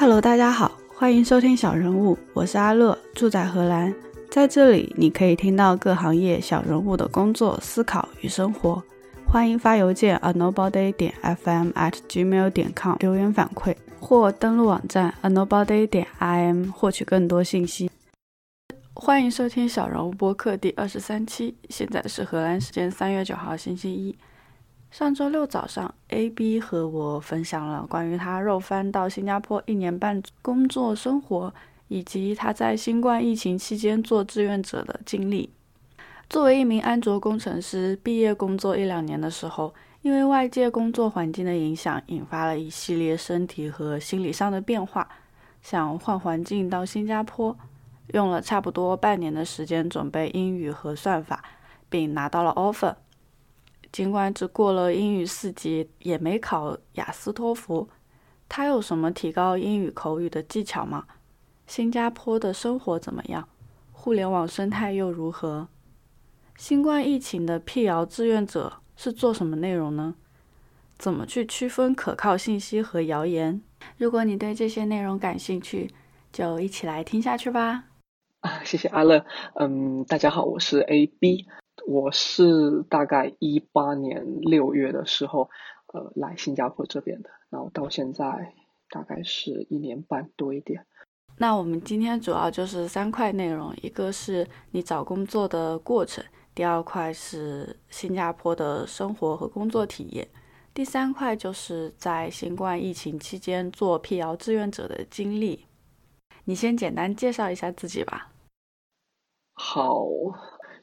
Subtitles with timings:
[0.00, 3.94] Hello，大家好，欢迎收听小人物，我是阿乐，住在荷兰，
[4.30, 8.82] 在这里你可以听到各行业小人物的工作、思考与生活。
[9.26, 17.90] 欢迎发邮件 a nobody 点 fm at gmail 点 com 留言反馈，或登录网站 a nobody 点 im 获取更多信息。
[18.94, 24.16] 欢迎收听小人物播客第二十三期，现在是荷兰时间三月九号星期一。
[24.90, 31.54] 上周六早上，A B 和我分享了关于他肉翻到新加坡一年半工作生活，
[31.86, 35.48] 以及他在新冠疫情期间做志愿者的经历。
[36.28, 45.08] 作为一名安卓工程师，毕业工作一两年的时候，因为外界工作环境的影响，引发了一系列身体和心理上的变化，
[45.62, 47.56] 想换环境到新加坡，
[48.08, 51.44] 用了差不多半年的时间准备英语和算法，
[51.88, 52.96] 并拿到了 offer。
[53.92, 57.88] 尽管只过了英语四级，也没考雅思托福，
[58.48, 61.06] 他有什么提高英语口语的技巧吗？
[61.66, 63.48] 新加坡的生活怎么样？
[63.92, 65.68] 互联网生态又如何？
[66.56, 70.14] 新冠疫情的辟谣志愿者是做什么内容呢？
[70.98, 73.62] 怎么去区分可靠信息和谣言？
[73.96, 75.90] 如果你对这些内容感兴趣，
[76.32, 77.84] 就一起来听下去吧。
[78.40, 79.24] 啊， 谢谢阿乐。
[79.54, 81.46] 嗯，大家好，我是 A B。
[81.86, 85.50] 我是大概一八年六月的时候，
[85.92, 88.54] 呃，来新加坡这边的，然后到现在
[88.90, 90.86] 大概是一年半多一点。
[91.36, 96.22] 那我们今天主要就是三块内容，一个是你找工作的过程，
[96.54, 100.28] 第二块是新加坡的生活和工作体验，
[100.74, 105.66] 第三块就是在新冠疫情期间做辟谣志愿者的经历。
[106.44, 108.32] 你先简单介绍一下自己吧。
[109.54, 110.04] 好。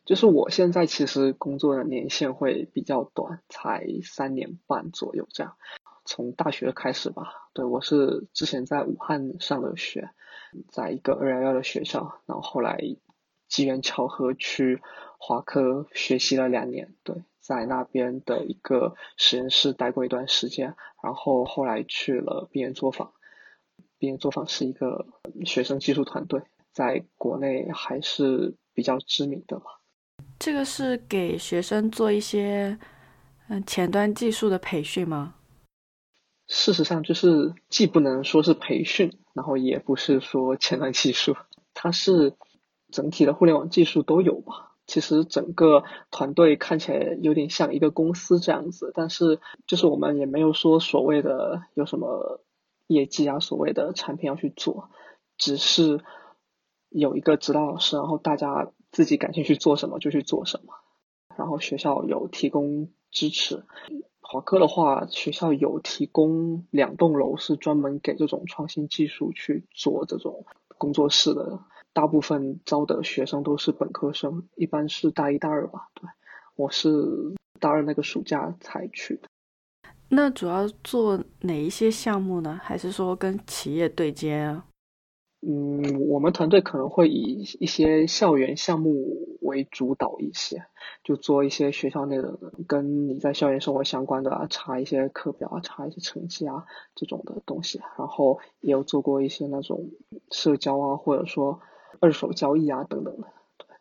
[0.08, 5.58] 就是我现在其实工作的年限会比较短，才三年半左右这样。
[6.05, 10.09] 从大学开始吧，对我是之前在武汉上的学，
[10.69, 12.80] 在一个二幺幺的学校，然后后来
[13.49, 14.81] 机缘巧合去
[15.19, 23.11] 华科学习了两年，对，在那边的一个实验室待过一段时间，然后后来去了毕业作坊，
[23.98, 25.05] 毕业作坊是一个
[25.45, 29.65] 学生技术团队，在国内还是比较知名的嘛。
[30.39, 32.77] 这个是给学生做一些
[33.49, 35.33] 嗯前端技术的培训吗？
[36.48, 41.36] 事实上，就是既不能说是培训，然后也不是说前端技术，
[41.73, 42.36] 它是
[42.92, 44.76] 整体的互联网技术都有吧。
[44.86, 52.42] 其实整个团队看起来有点像一个公司这样子，但是就是我们也没有说所谓的有什么
[52.86, 54.89] 业绩啊，所谓的产品要去做，
[55.36, 55.99] 只是
[56.89, 58.71] 有一个指导老师，然后大家。
[58.97, 60.73] 自己感兴趣做什么就去做什么，
[61.37, 63.63] 然后学校有提供支持。
[64.21, 70.47] 华科的话，学校有提供两栋楼是专门给这种创新技术去做这种
[70.80, 71.59] 工作室的。
[71.93, 75.89] 大部分招的学生都是本科生，一般是大一大二吧。
[75.93, 76.09] 对，
[76.55, 76.89] 我是
[77.59, 79.29] 大二那个暑假才去的。
[80.09, 82.59] 那主要做哪一些项目呢？
[82.64, 84.65] 还是说跟企业对接啊？
[85.39, 90.65] 嗯，我们团队可能会以一些校园项目为主导一些，
[91.03, 96.65] 就做一些学校内的跟你在校园生活相关的啊，查一些课表啊，查一些成绩啊
[96.95, 97.80] 这种的东西。
[97.99, 99.92] 然后也有做过一些那种
[100.31, 101.61] 社交啊，或者说
[102.02, 103.27] 二手交易啊等等的，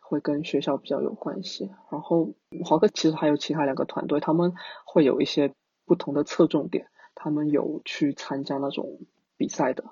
[0.00, 1.70] 会跟学校比较有关系。
[1.90, 2.34] 然后
[2.66, 4.52] 华科其实还有其他两个团队，他们
[4.84, 5.54] 会有一些
[5.86, 9.00] 不同的侧重点，他们有去参加那种
[9.38, 9.84] 比赛的。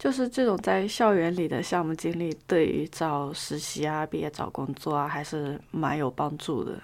[0.00, 6.80] 就是这种在校园里的项目经历，对于找实习啊、毕业找工作啊，还是蛮有帮助的。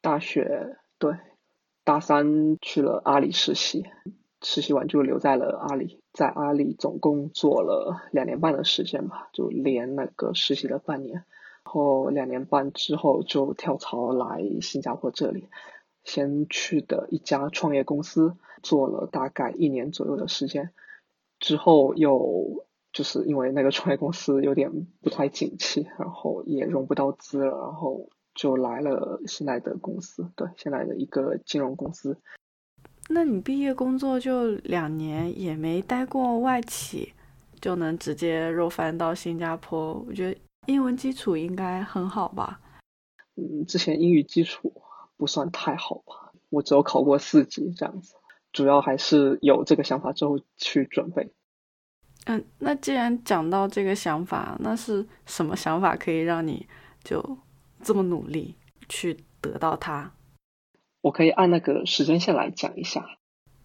[0.00, 1.12] 大学对，
[1.84, 3.84] 大三去了阿里实习，
[4.40, 11.24] 实习完就留在了阿里，在阿里总共做了两年半的时间吧，就连那个实习了半年，然
[11.64, 15.50] 后两年半之后就跳槽来新加坡这里，
[16.04, 20.72] 先去的一家创业公司做了大概一年左右的时间。
[21.40, 32.16] 之后又就是因为那个创业公司有点不太景气，然后也融不到资了，然后就来了现在的公司，对，现在的一个金融公司。
[33.08, 37.14] 那你毕业工作就两年，也没待过外企，
[37.60, 40.04] 就能直接肉翻到新加坡？
[40.06, 42.60] 我觉得英文基础应该很好吧？
[43.36, 44.72] 嗯，之前英语基础
[45.16, 48.14] 不算太好吧，我只有考过四级这样子。
[48.52, 51.32] 主要还是有这个想法之后去准备。
[52.26, 56.66] 嗯，那既然讲到这个想法，那是什么想法可以让你
[57.02, 57.38] 就
[57.82, 58.54] 这么努力
[58.88, 60.10] 去得到它？
[61.00, 63.06] 我可以按那个时间线来讲一下。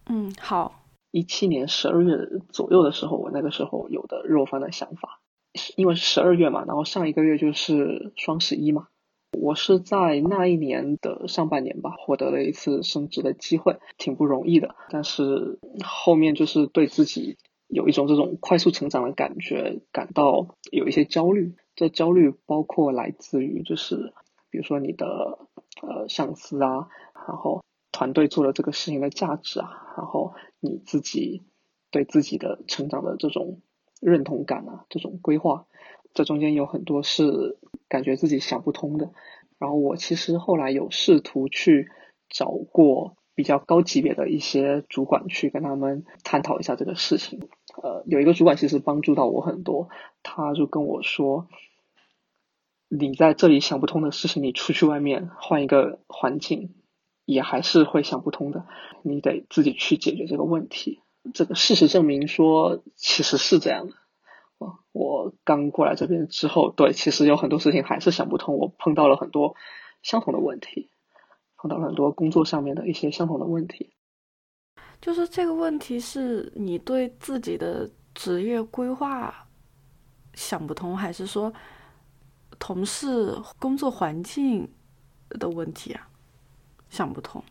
[0.05, 0.79] 嗯，好。
[1.11, 2.17] 一七年十二月
[2.49, 5.21] 左右的时候，我那个时候有的肉饭的想法，
[5.75, 8.87] 因为是十二月嘛，然后上一个月就是双十一嘛，
[9.33, 17.37] 我是在那一年的上半年吧，获得了一次升职的机会，挺不容易的，但是后面就是对自己
[17.67, 24.13] 有一种这种快速成长的感觉，感到有一些焦虑，这焦虑包括来自于就是
[24.49, 25.39] 比如说你的
[25.81, 26.87] 呃上司啊，
[27.27, 27.61] 然后。
[27.95, 31.43] 团队做了这个事情的价值啊，然后你自己
[31.91, 33.61] 对自己的成长的这种
[34.01, 35.67] 认同感啊，这种规划，
[36.15, 37.59] 这中间有很多是
[37.93, 39.11] 感觉自己想不通的。
[39.57, 41.87] 然后我其实后来有试图去
[42.27, 47.47] 找过比较高级别的一些主管去跟他们探讨一下这个事情。
[47.81, 49.89] 呃，有一个主管其实帮助到我很多，
[50.23, 51.47] 他就跟我说
[52.89, 56.73] ：“你在这里想不通的事情，你出去外面换一个环境。”
[57.25, 58.65] 也还是会想不通的，
[59.01, 60.99] 你得自己去解决这个问题。
[61.33, 63.93] 这个事实证明说，其实是这样的。
[64.91, 68.57] 我刚过来这边之后，对，其实有很多事情还是想不通。
[68.57, 69.55] 我碰到了很多
[70.01, 70.89] 相同的问题，
[71.57, 73.93] 碰到了很多工作上面的一些相同的问题。
[75.01, 79.47] 就是这个问题是你对自己的职业规划
[80.33, 81.53] 想不通，还是说
[82.57, 84.71] 同事工作环境
[85.27, 86.07] 的问题啊？
[86.89, 87.43] 想不通，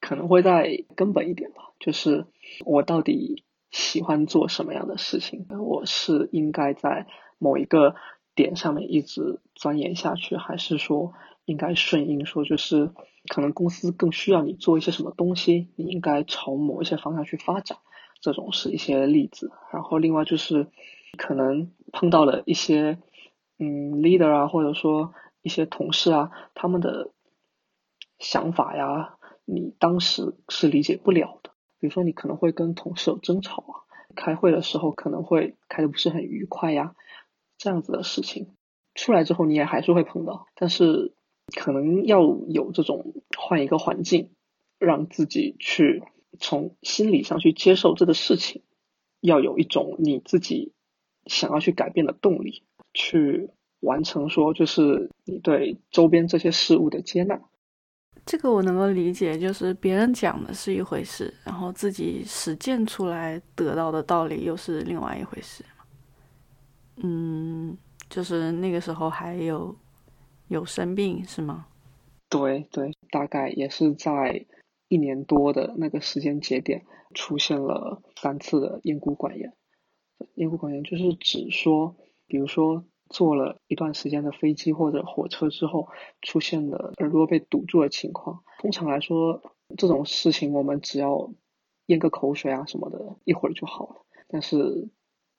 [0.00, 2.26] 可能会在根本一点吧，就是
[2.66, 5.46] 我到底喜欢做什么样的事情？
[5.60, 7.06] 我是应该在
[7.38, 7.94] 某一个
[8.34, 11.12] 点上面一直钻研下去，还是说
[11.44, 12.90] 应该顺应说，就是
[13.28, 17.78] 可能公司更需要你做一些什么东西，你应该朝某一些方向去发展？
[18.20, 19.52] 这种是一些例子。
[19.72, 20.68] 然后另外就是
[21.16, 22.98] 可能碰到了一些
[23.58, 25.12] 嗯 leader 啊，或者说
[25.42, 27.10] 一些同事啊，他们的。
[28.20, 31.47] 想法呀，你当时是理解不了的。
[31.80, 33.74] 比如说，你可能会跟同事有争吵啊，
[34.16, 36.94] 开会的时候可能会开的不是很愉快呀，
[37.56, 38.54] 这样子的事情
[38.94, 40.46] 出来之后，你也还是会碰到。
[40.54, 41.14] 但是，
[41.56, 44.30] 可能要有这种换一个环境，
[44.78, 46.02] 让自己去
[46.38, 48.62] 从心理上去接受这个事情，
[49.20, 50.72] 要有一种你自己
[51.26, 53.50] 想要去改变的动力，去
[53.80, 57.40] 完成说就是你对周边这些事物的接纳。
[58.30, 65.64] 这个我能够理解，就是别人讲的是一回事，然后自己实践出来得到的道理又是另外一回事。
[66.96, 67.74] 嗯，
[68.10, 69.74] 就是那个时候还有
[70.48, 71.68] 有生病是吗？
[72.28, 74.44] 对对，大概也是在
[74.88, 76.84] 一年多的那个时间节点
[77.14, 79.54] 出现了三次的咽鼓管炎。
[80.34, 81.96] 咽鼓管炎就是指说，
[82.26, 82.84] 比如说。
[83.10, 85.88] 坐了一段时间的飞机或者火车之后，
[86.22, 88.42] 出现了耳朵被堵住的情况。
[88.58, 89.42] 通常来说，
[89.76, 91.32] 这种事情我们只要
[91.86, 93.96] 咽个口水啊什么的，一会儿就好了。
[94.28, 94.88] 但是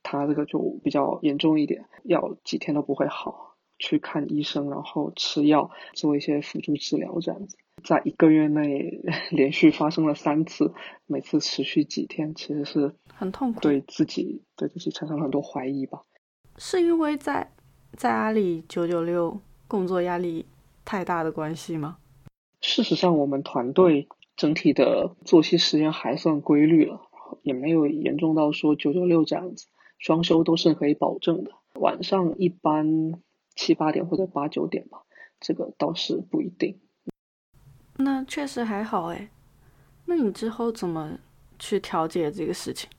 [0.02, 7.58] 他这个就比较严重一点，要几天都不会好，去看医生，然后吃药，做一些辅助治疗这样子。
[7.84, 9.00] 在一个月内
[9.32, 10.74] 连续发生了三次，
[11.06, 16.04] 每次持续几天，其实是很痛苦，对自己对自己产生了很多怀疑吧。
[16.58, 17.52] 是因为在。
[17.98, 20.46] 在阿里九九六工作压力
[20.86, 21.98] 太大的关系吗？
[22.62, 27.02] 事实上，我们团队整体的作息时间还算规律了，
[27.44, 31.52] 也没有严重到说九九六这样子，双休都是可以保证的。
[31.76, 33.14] 晚上一般
[33.56, 35.04] 七八点或者八九点吧，
[35.40, 36.80] 这个倒是不一定。
[37.98, 39.30] 那确实还好哎。
[40.06, 41.20] 那你之后怎么
[41.60, 42.90] 去调节这个事情？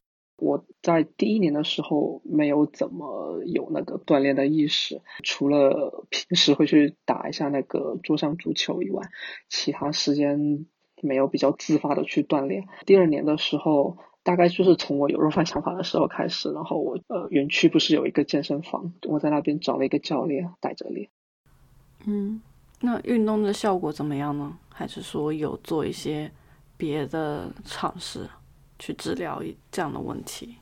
[0.41, 9.11] 我在第一年的时候没有怎么有那个锻炼的意识，除了平时会去打一下那个桌上足球以外，
[9.49, 10.67] 其他时间
[11.03, 12.67] 没有比较自发的去锻炼。
[12.87, 21.09] 第二年的时候，大概就是从我有肉饭想法的时候开始，然后我呃园区不是有一个健身房，我在那边找了一个教练带着练。
[22.07, 22.41] 嗯，
[22.81, 24.57] 那运动的效果怎么样呢？
[24.73, 26.31] 还是说有做一些
[26.79, 28.27] 别的尝试？
[28.81, 30.57] 去治疗这样的问题，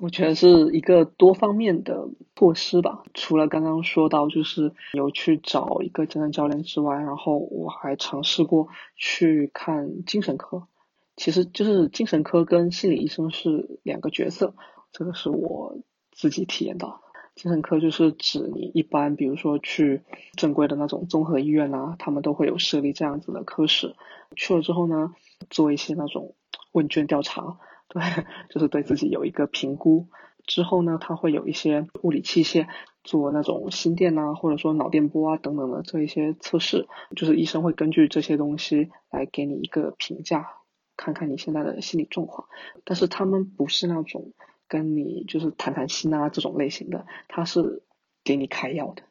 [0.00, 3.02] 我觉得是一个多方面的措施吧。
[3.14, 10.68] 除了刚刚说到就是有去找一个健身教练之外，然后我还尝试过去看精神科。
[11.16, 14.54] 其实就是精神科跟心理医生是两个角色，
[14.92, 15.78] 这个是我
[16.10, 17.00] 自己体验到。
[17.36, 20.02] 精神科就是指你一般比如说去
[20.36, 23.94] 正规的那种综合医院啊，他们都会有设立这样子的科室。
[24.36, 25.14] 去了之后呢，
[25.50, 26.34] 做一些那种。
[26.72, 28.02] 问卷调查，对，
[28.50, 30.08] 就是对自己有一个评估。
[30.44, 32.66] 之后呢，他会有一些物理器械
[33.04, 36.88] 做那种心电啊，或者说脑电波啊等等的这一些测试。
[37.14, 40.48] 就是医生会根据这些东西来给你一个评价，
[40.96, 42.48] 看看你现在的心理状况。
[42.82, 44.32] 但是他们不是那种
[44.66, 47.84] 跟你就是谈谈心啊这种类型的，他是
[48.24, 49.04] 给你开药的，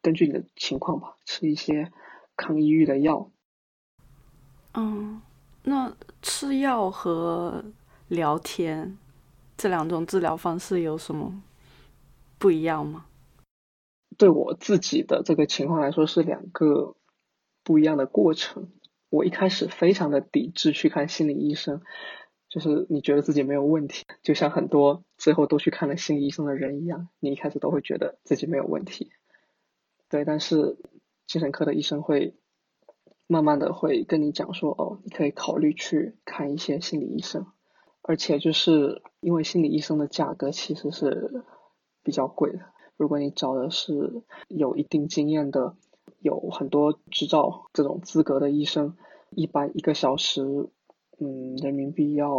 [0.00, 1.92] 根据你的情况吧，吃一些
[2.36, 3.30] 抗抑郁的药。
[4.72, 5.22] 嗯，
[5.68, 5.92] 那
[6.22, 7.64] 吃药和
[8.06, 8.96] 聊天
[9.56, 11.42] 这两种治疗方式有什么
[12.38, 13.06] 不一样吗？
[14.16, 16.94] 对我自己的这个情况来说是两个
[17.64, 18.70] 不一样的过程。
[19.10, 21.82] 我一开始非常的抵制去看心理医生，
[22.48, 29.10] 就是你觉得自己没有问题，就像很多最后都去看了心理医生的人一样，你一开始都会觉得自己没有问题。
[30.08, 30.76] 对，但是
[31.26, 32.36] 精神科的医生会
[33.26, 37.46] 慢慢的会跟你讲说，哦，你可以考虑去看一些心理医生，
[38.02, 41.44] 而且就是因为心理医生的价格其实是
[42.02, 42.60] 比较贵的。
[42.96, 45.74] 如果你找的是有一定经验的、
[46.20, 48.96] 有很多执照这种资格的医生，
[49.30, 50.70] 一般一个小时，
[51.18, 52.32] 嗯，人民币要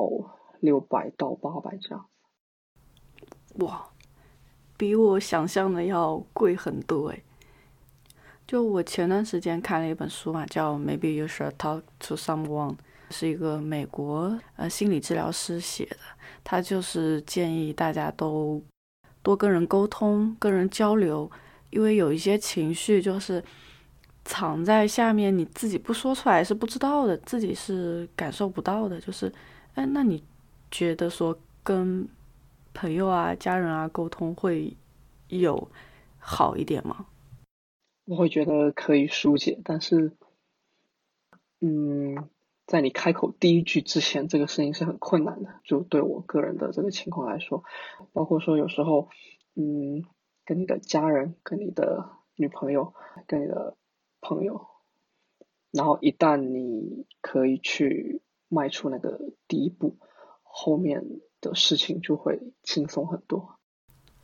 [0.59, 2.05] 六百到八百这样。
[3.59, 3.89] 哇，
[4.77, 7.23] 比我想象的要贵很多诶。
[8.47, 12.75] 就我前段时间看了一本书嘛，叫《Maybe You Should Talk to Someone》，
[13.11, 15.97] 是一个美国呃心理治疗师写的，
[16.43, 18.63] 他就是建议大家都。
[19.23, 21.29] 多跟人沟通，跟人交流，
[21.69, 23.43] 因为有一些情绪就是
[24.23, 29.01] 藏在下面，你自己不说出来是不知道的，自己是感受不到的。
[29.01, 29.29] 就是，
[29.73, 30.23] 哎，那你
[30.71, 32.07] 觉得说跟
[32.73, 34.73] 朋友啊、家人啊沟通会
[35.27, 35.69] 有
[36.19, 37.05] 好一点吗？
[38.07, 40.11] 我会觉得可以疏解，但是，
[41.59, 42.27] 嗯。
[42.65, 45.61] 在你开口第一句之前，这个事情是很困难的。
[45.63, 47.63] 就对我个人的这个情况来说，
[48.11, 49.07] 包括说有时候，
[49.55, 50.03] 嗯，
[50.43, 52.93] 跟你的家人、跟你的女朋友、
[53.25, 53.77] 跟你的
[54.19, 54.67] 朋友，
[55.71, 59.95] 然后一旦你可以去迈出那个第一步，
[60.43, 61.05] 后面
[61.39, 63.57] 的事情就会轻松很多。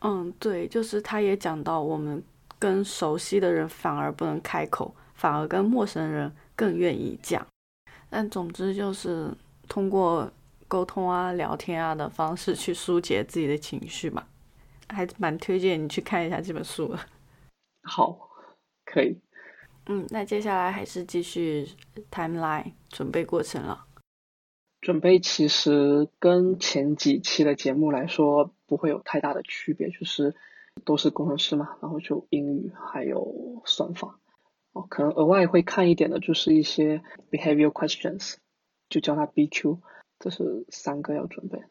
[0.01, 2.21] 嗯，对，就是他也讲到，我们
[2.63, 7.45] 跟熟悉的人反而不能开口，反而跟陌生人更愿意讲。
[8.09, 9.29] 但总之就是
[9.67, 10.31] 通过
[10.69, 14.25] 沟通啊、聊天啊的方式去疏解自己的情绪嘛，
[14.87, 16.99] 还蛮推荐你去看一下这本书的。
[17.81, 18.29] 好，
[18.85, 19.19] 可以。
[19.87, 21.67] 嗯，那接下来还是继续
[22.09, 23.87] timeline 准备过程了。
[24.79, 30.33] 准备其实跟前几期的节目来说不会有太大的区别，就是
[30.85, 34.19] 都是工程师嘛，然后就英语还有算法。
[34.73, 38.37] 哦，可能额外会看一点的，就是一些 behavior questions，
[38.89, 39.79] 就叫它 BQ，
[40.19, 41.65] 这是三个要准备的。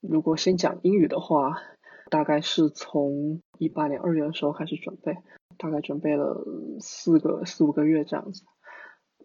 [0.00, 1.60] 如果先讲英语的话，
[2.08, 5.16] 大概是从一八年二月的时候开始准备，
[5.58, 6.44] 大概准备了
[6.78, 8.44] 四个四五个月这样子。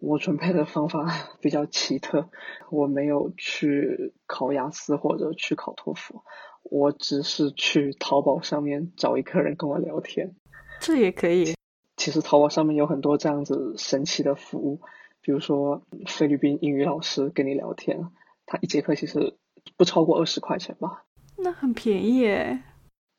[0.02, 1.06] 我准备的方法
[1.40, 2.28] 比较奇特，
[2.70, 6.22] 我没有去考雅思或者去考托福，
[6.64, 10.34] 我只是去淘宝上面找一个人跟我聊天。
[10.80, 11.54] 这也可以。
[11.96, 14.80] 其实淘宝上面有很多这样子神奇的服务，
[15.20, 18.08] 比如说菲律宾英语老师跟你聊天，
[18.44, 19.36] 他一节课其实
[19.76, 21.04] 不超过二十块钱吧？
[21.36, 22.60] 那很便宜诶。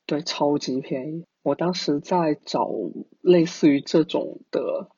[0.06, 1.24] 对，超级便宜。
[1.44, 2.70] 我当时在找
[3.22, 4.90] 类似于这种的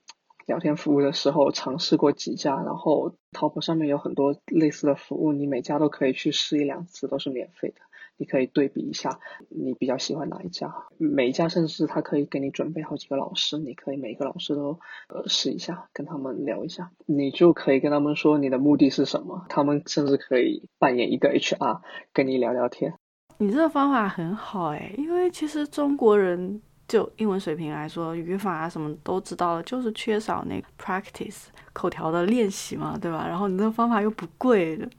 [0.45, 7.75] 聊天服务的时候，尝试过几家，然后淘宝上面有很多类似的服务，你每家都可以去试一两次，都是免费的。
[8.17, 10.73] 你可以对比一下，你比较喜欢哪一家？
[10.97, 21.81] 每一家甚至他可以给你准备好几个老师，你可以每个老师都呃试一下，跟他们聊一下，你就可以跟他们说你的目的是什么，他们甚至可以扮演一个 HR
[22.13, 22.93] 跟你聊聊天。
[23.37, 33.27] 你这个方法很好哎，因为其实中国人就英文水平来说，语法啊什么都知道了，就是缺少那个 practice 口条的练习嘛，对吧？
[33.27, 34.89] 然后你这个方法又不贵的，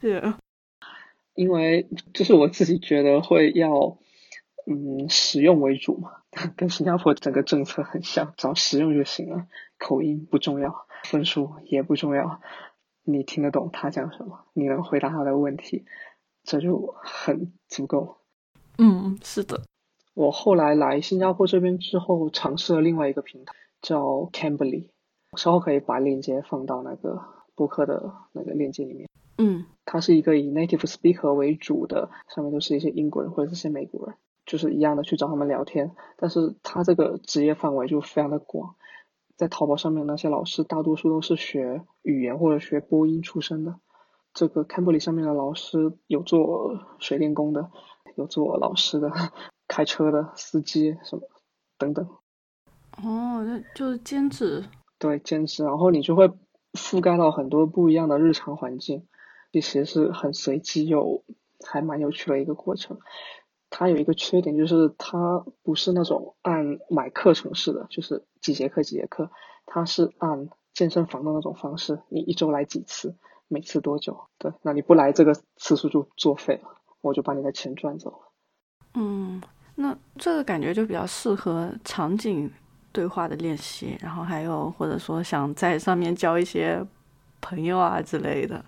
[0.00, 0.22] 对。
[1.34, 3.98] 因为就是我自己觉得会要，
[4.66, 6.22] 嗯，实用为主嘛，
[6.56, 9.46] 跟新加坡整个政策很像，找实用就行了，
[9.78, 12.40] 口音不重要，分数也不重要，
[13.04, 15.84] 你听得懂他讲什么，你能回答他的问题，
[16.42, 18.16] 这就很足够。
[18.78, 19.60] 嗯，是的。
[20.16, 24.88] 我后来来新加坡这边之后，尝试了另外一个平台，叫 Cambly，
[25.36, 27.20] 稍后可以把链接放到那个
[27.54, 29.10] 播客的那个链接里面。
[29.36, 35.92] 嗯，它是一个以 native speaker 为主的，上面都是一些英国人或者是些美国人，就是一样的去找他们聊天。
[36.16, 38.76] 但是它这个职业范围就非常的广，
[39.36, 43.74] 在淘宝上面那些老师大多数都是学语言或者学播音出身的。
[44.32, 47.70] 这个 Cambly 上面的老师有做水电工的，
[48.14, 49.10] 有做老师的，
[49.68, 51.28] 开车的司机什么
[51.78, 52.06] 等等。
[53.02, 54.64] 哦，那就是兼职。
[54.98, 56.30] 对，兼职，然后你就会
[56.72, 59.06] 覆盖到很多不一样的日常环境。
[59.52, 61.24] 其实是很随机又
[61.64, 62.98] 还蛮有趣的一个过程。
[63.70, 69.30] 它有一个缺点就是它不是那种按买课程式的，就是几节课几节课，
[69.64, 73.16] 它是按健身房的那种方式，你一周来几次，
[73.48, 74.28] 每次多久？
[74.36, 78.18] 对，那你不来这个次数就作废了，我就把你的钱赚走了。
[78.92, 79.40] 嗯，
[79.76, 82.50] 那这个感觉就比较适合场景
[82.92, 86.82] 对话的练习，然后还有或者说想在上面交一些
[87.40, 88.64] 朋友啊之类的。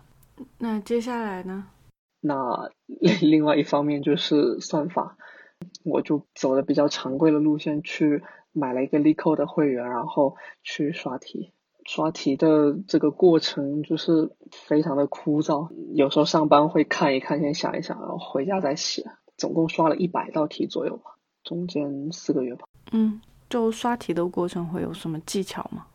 [0.59, 1.67] 那接下来呢？
[2.21, 2.71] 那
[3.23, 5.17] 另外一方面就是算法，
[5.85, 8.23] 我就走的比较常规的路线，去
[8.53, 11.53] 买了一个 LeetCode 的会员，然后去刷题。
[11.87, 19.05] 刷题的这个过程就是非常的枯燥，有时候上班会看一看，先想一想，然后回家再写。
[19.38, 22.66] 总共刷了一百道题左右吧，中间四个月吧。
[22.92, 25.87] 嗯，就刷题的过程会有什么技巧吗？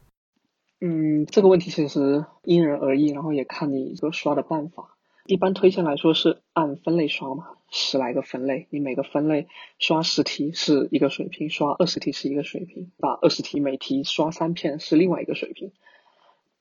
[0.81, 4.97] 嗯，这个问题其实因人而异，然后也看你一个刷的办法。
[5.25, 9.47] 一般推荐来说是按分类刷嘛，十来个分类，你每个分类
[9.79, 15.71] 刷十题是一个水平，刷二十题是一个水平，把二十题每题刷三遍是另外一个水平，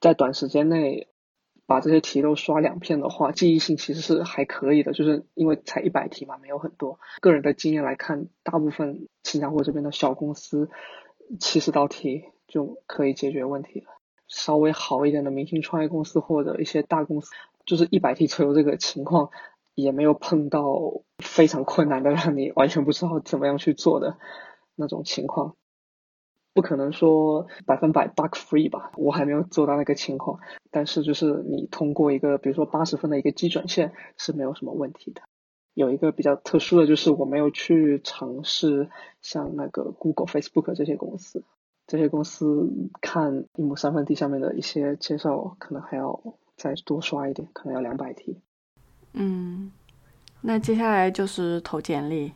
[0.00, 1.08] 在短时间内
[1.72, 7.00] 把这些题都刷两遍的话，记忆性其实是还可以的，就是因为才一百题嘛，没有很多。
[7.22, 10.68] 个人的经验来看，大部分新加坡这边的小公司
[11.40, 13.86] 七十道题就可以解决问题了，
[14.28, 17.30] 稍微好一点的明星创业公司或者一些大公司。
[17.64, 19.30] 就是一百题左右这个情况，
[19.74, 20.64] 也没有碰到
[21.18, 24.18] 非常困难的让你完全不知道怎么样去做的
[24.74, 25.56] 那种情况，
[26.54, 30.40] 不可能说百分百 bug free 吧，我还没有做到那个情况。
[30.70, 35.22] 但是就是你通过一个比如说八十分的一个基准线是没有什么问题的。
[35.74, 38.90] 有一个比较特殊的就是我没有去尝试
[39.20, 41.44] 像那个 Google、Facebook 这些公司，
[41.86, 46.20] 这些公司看一亩三分地下面的一些介绍，可能还要。
[46.54, 48.36] 再多刷一点，可能要两百题。
[49.14, 49.72] 嗯，
[50.42, 52.30] 那接下来就是投简历。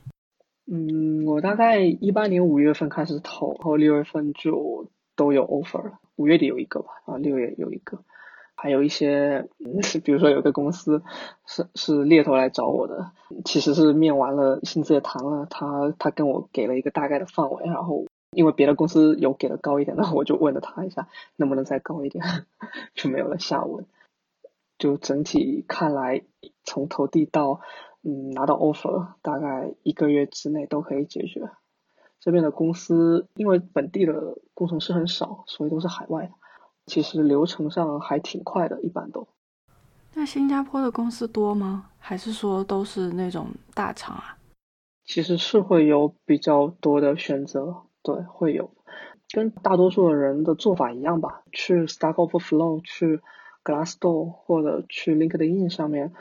[0.67, 5.99] 嗯，我大概一八年五月份开始投，然后六月份就都有 offer 了。
[6.17, 7.99] 五月底有一个吧，啊，六月有一个，
[8.55, 9.49] 还有一些，
[10.05, 11.03] 比如说有个公司
[11.47, 13.13] 是是猎头来找我的，
[13.45, 18.05] 其实是面完了，薪资也谈了，他他跟我给了一个大概的范围，然后。
[18.33, 22.23] 因为别的公司有给的高一点，那我就问了他一下，能不能再高一点，
[22.95, 23.87] 就没有了下文。
[24.79, 26.23] 就整体看来，
[26.65, 27.61] 从投递到
[28.03, 31.49] 嗯拿到 offer，大概一个月之内都可以解决。
[32.21, 36.33] 这边的公司因为本地的工程师很少，所以都是海外的。
[36.87, 39.29] 其实流程上还挺快的，一般都。
[40.15, 41.91] 那新加坡的公司多吗？
[41.99, 44.39] 还是说都是那种大厂啊？
[45.05, 48.71] 其实是会有比较多的选择，对，会有。
[49.33, 53.21] 跟大多数的人的做法一样吧，去 Stack Overflow 去。
[53.67, 56.13] Glassdoor 或者去 LinkedIn 上面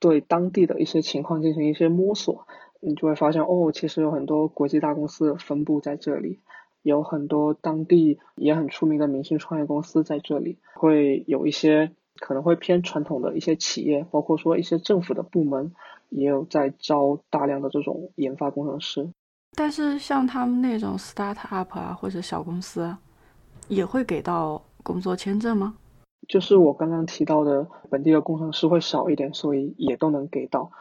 [0.00, 2.48] 对当地的一些情况进行一些摸索，
[2.80, 6.40] 你就会发现哦，其实有很多国际大公司分布在这里，
[6.82, 15.72] 有很多当地也很出名的明星创业公司在这里，会有一些可能会偏传统的一些企业，包括说一些政府的部门
[16.08, 19.08] 也有在招大量的这种研发工程师。
[19.56, 22.96] 但是像他们那种 startup 啊或者小公司，
[23.68, 25.76] 也会给到工作签证吗？
[26.26, 30.72] 就是我刚刚提到的，本地的工程师会少一点，所以也都能给到。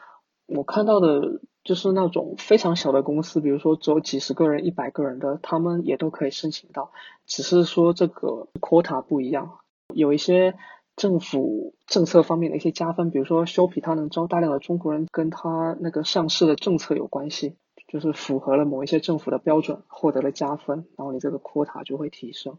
[0.45, 6.91] 我看到的就是那种非常小的公司，比如说只有几十个人、一百个人的，他们也都可以申请到，
[7.26, 9.60] 只是说这个 quota 不一样。
[9.93, 10.56] 有一些
[10.95, 17.56] 政府政策方面的一些加分，比如说修皮，它能招大量的中国人，跟他那个上市的政策有关系，
[17.88, 22.58] 就是符合了某一些政府的标准，获得了加分，然后你这个 quota 就会提升。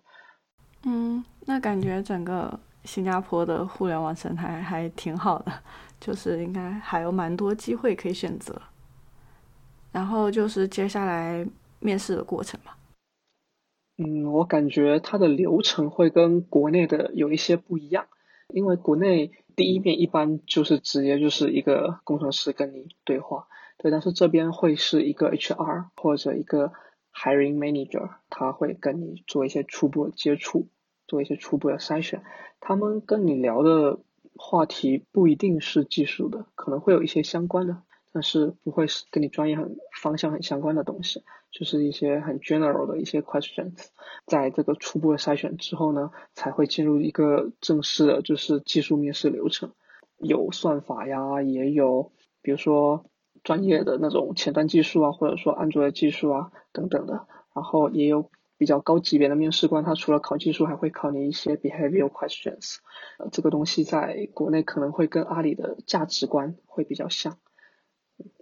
[0.84, 2.60] 嗯，那感觉整个。
[2.84, 5.52] 新加坡的互联网生态还挺好的，
[6.00, 8.60] 就是应该还有蛮多机会可以选择。
[9.92, 11.46] 然后就是接下来
[11.80, 12.72] 面试的过程嘛。
[13.96, 18.06] 嗯，我感觉它的流程会跟国内的有一些不一样，
[18.48, 26.72] 因为国内第一面一般就是直接就是一个工程师跟你对话，对，但是这边会是一个 HR 或者一个
[27.12, 30.68] Hiring Manager，他会跟你做一些初步的接触。
[31.08, 32.22] 做一些初步的筛选，
[32.60, 33.98] 他们跟你聊的
[34.36, 43.86] 话题不一定是技术的，可能会有一些相关的，但是不会是跟你专业很方向很相关的东西，就是一些很 general 的一些 questions。
[44.26, 49.72] 在这个初步的筛选之后呢，才会进入一个正式的，就是技术面试流程，
[50.18, 53.06] 有算法呀，也有比如说
[53.42, 58.30] 专业的那种前端技术啊，或者说安卓的技术啊等等的，然后也有。
[58.58, 62.78] 比较高级别的面试官，他除了考技术，还会考你一些 behavior questions。
[63.18, 67.38] 呃，这个东西在国内可能会跟阿里的价值观会比较像，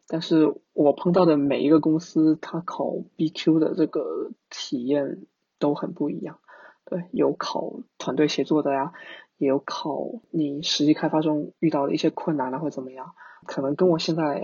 [0.09, 2.87] 但是我碰到的每一个公司，他考
[3.18, 5.26] BQ 的这个体验
[5.59, 6.38] 都很不一样。
[6.87, 8.92] 对，有考团队协作的呀，
[9.37, 13.12] 也有考你实际开发中遇到的一些困难啊，或怎么样，
[13.46, 14.42] 可能跟我现在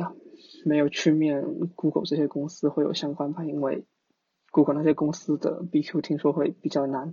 [0.67, 1.43] 没有去面
[1.75, 3.87] Google 这些公司会有相关吧，因为。
[4.53, 7.13] Google 那些公司的 BQ 听说会比较难，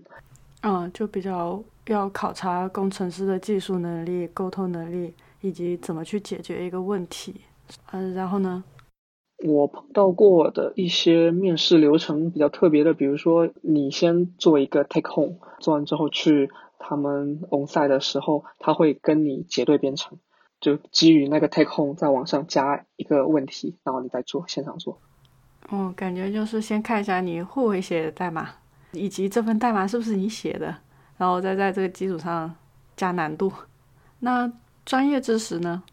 [0.62, 7.42] 嗯，就比较要考察工程师的技术能力、沟通能力以及怎么去解决一个问题。
[7.92, 8.64] 嗯，然后呢？
[9.42, 20.18] 我碰到过的一些面试流程比较特别的，比如说你先做一个 take home，做完之后去他们 on site 的时候，他会跟你结对编程，
[20.60, 25.00] 就基于那个 take home 在网上加一个问题，然后你再做现场做。
[25.72, 28.50] 哦，感觉就是先看一下你会不会写代码，
[28.94, 30.76] 以及这份代码是不是你写的，
[31.18, 32.56] 然后再在这个基础上
[32.96, 33.52] 加难度。
[34.20, 34.52] 那
[34.84, 35.84] 专业知识呢？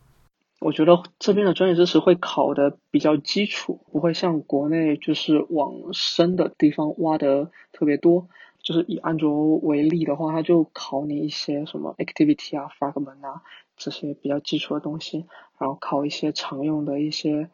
[0.61, 8.29] 我觉得这边的专业知识会考的比较基础，不会像国内就是往深的地方挖的特别多。
[8.63, 13.43] 就是以安卓为例的话，它就考你一些什么 activity 啊、fragment 啊
[13.77, 15.27] 这些比较基础的东西，
[15.59, 17.51] 然后考一些常用的一些。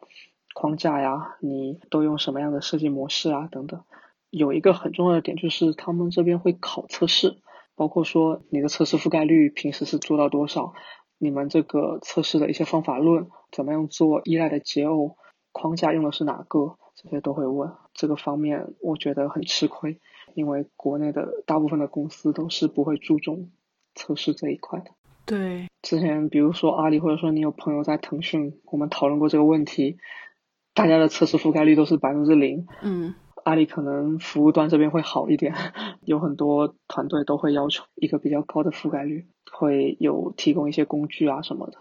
[0.53, 3.47] 框架呀，你都用什么样的设计模式啊？
[3.51, 3.83] 等等，
[4.29, 7.37] 有一个很重要的点就是他们这边会考测试，
[7.75, 10.73] 包括说你的测试覆盖率平时是做到多少，
[11.17, 15.15] 你们这个测试的一些方法论，怎么样做依赖的解耦，
[15.51, 17.71] 框架用的是哪个，这些都会问。
[17.93, 19.99] 这个方面我觉得很吃亏，
[20.35, 23.51] 因为国内的大部分的公司都是不会注重
[23.95, 24.91] 测试这一块的。
[25.25, 29.97] 对，之前比如说阿里，或者说你有朋友在腾讯，我们讨论过这个问题。
[30.73, 32.65] 大家的测试覆盖率都是百分之零。
[32.81, 35.53] 嗯，阿里可能服务端这边会好一点，
[36.05, 41.77] 有很多团队都会要求一个比较高的覆盖率，会有提供一些工具啊什么的。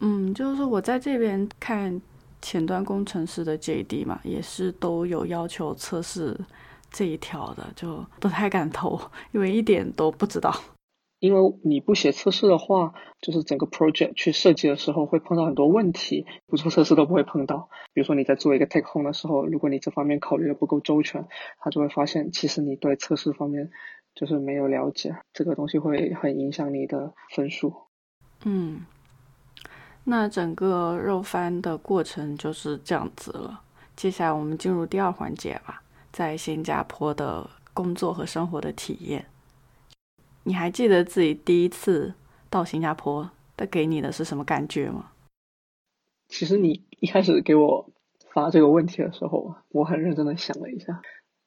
[0.00, 2.00] 嗯，就是我在这边看
[2.40, 6.38] 前端工程师的 JD 嘛，也是都有要求测试
[6.90, 9.00] 这一条的，就不太敢投，
[9.32, 10.54] 因为一点都不知道。
[11.18, 17.70] 因为你不写测试的话，就是整个 project 去设计的时候会碰到很多问题，不做测试都不会碰到。
[17.94, 21.26] 比如说你在做一个 take home 的时候，如果你这方面考虑的不够周全，
[21.58, 23.70] 他就会发现其实你对测试方面
[24.14, 27.72] 就是没有了解，这个东西会很影响你的分数。
[28.44, 28.84] 嗯，
[30.04, 33.62] 那整个肉翻的过程就是这样子了。
[33.96, 39.24] 接下来我们进入第二环节吧，在新加坡的工作和生活的体验。
[40.46, 42.14] 你还记得自己第一次
[42.48, 45.10] 到新加坡，带给你的是什么感觉吗？
[46.28, 47.90] 其实你一开始给我
[48.32, 51.02] 发这个问题的时候，我很认真的想了一下，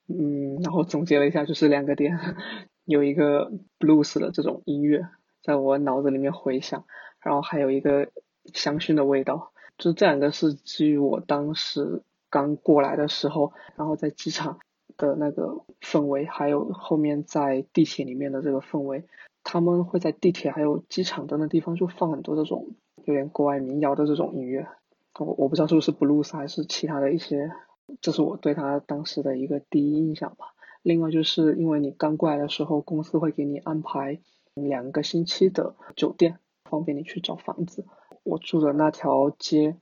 [0.08, 2.20] 嗯，然后总结了一下，就是两个点，
[2.84, 5.08] 有一个 blues 的这种音乐
[5.44, 6.84] 在我脑子里面回响，
[7.22, 8.10] 然后还有一个
[8.54, 14.60] 香薰的味道，就这两个是基于我当时刚过来的时候，然后在机场。
[15.00, 19.06] 的那个氛围，还有后面在地铁里面的这个氛围，
[19.44, 24.68] 他们会在地铁还有机场等等地方就放很多这种有点国外民谣的这种音乐，
[25.18, 27.52] 我我不知道是不是 blues 还是其他的一些，
[28.02, 30.54] 这是我对他当时的一个第一印象吧。
[30.84, 34.20] 另外就是因为你刚过来的时候，公司会给你安排
[34.54, 37.86] 两个星期的酒店，方便你去找房子。
[38.24, 39.78] 我住的那条街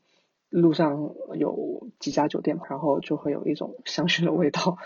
[0.50, 4.78] 路上有几家酒店，然后就会有一种香薰的味道。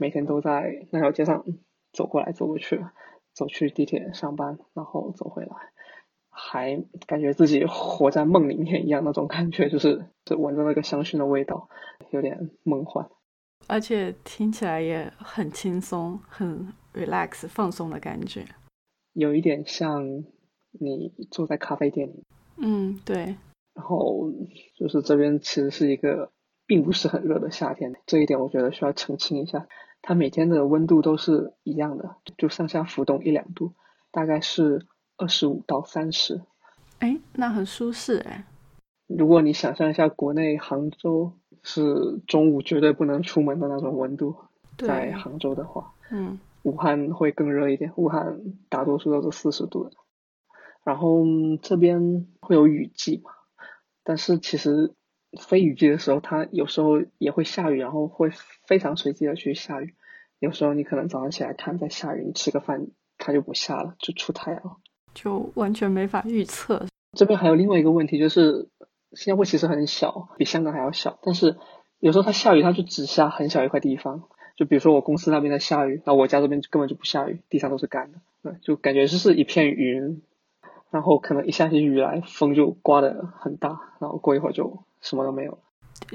[0.00, 1.44] 每天都在那条街上
[1.92, 2.82] 走过来走过去，
[3.34, 5.50] 走去地铁上班，然后走回来，
[6.30, 11.68] 还感觉自己活在梦里面一样那种感觉，就是就闻着那个香薰的味道，
[12.12, 13.10] 有点梦幻。
[13.66, 18.46] 而且听起来也很轻松，很 relax 放松的感觉，
[19.12, 20.24] 有一点像
[20.70, 22.24] 你坐在咖啡店里。
[22.56, 23.36] 嗯，对。
[23.74, 24.32] 然后
[24.76, 26.32] 就是这边其实是一个
[26.66, 29.68] 并不是很热的夏天，这一点我觉得需要澄清一下。
[30.02, 33.74] 它每天的温度都是一样的，就上下浮动一两度，
[34.10, 34.86] 大概是
[35.16, 36.40] 二十五到三十。
[36.98, 38.44] 哎，那很舒适哎。
[39.06, 41.32] 如果你想象一下，国内杭州
[41.62, 44.36] 是中午绝对不能出门的那种温度，
[44.78, 49.92] 在杭州的话，嗯，武汉会更热一点，武汉大多数都是四十度的。
[50.82, 51.24] 然后
[51.60, 53.30] 这边会有雨季嘛，
[54.02, 54.94] 但是其实。
[55.38, 58.30] 非雨季的时候，它有时候也会下雨，然后会
[58.66, 59.94] 非常随机的去下雨。
[60.38, 62.88] 有时候你可能早上起来看在下雨，你吃个饭
[63.18, 64.76] 它就不下了，就出太阳，
[65.14, 66.86] 就完全没法预测。
[67.12, 68.68] 这边还有另外一个问题，就是
[69.12, 71.56] 新加坡其实很小，比香港还要小，但是
[71.98, 74.24] 有时候它下雨，它就只下很小一块地方，
[74.56, 80.22] 就比如说我公司那边在下雨，那我家这边根本就不下雨，地上都是干的，对，就感觉就是一片云，
[80.90, 85.58] 然后可能一下起雨来，风就刮得很大，然后过一会儿就什么都没有了，